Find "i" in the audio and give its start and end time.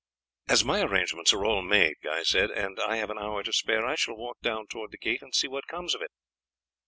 2.79-2.95, 3.85-3.93